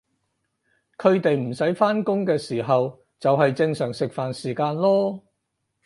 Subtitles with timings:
[0.97, 5.21] 佢哋唔使返工嘅时候就係正常食飯時間囉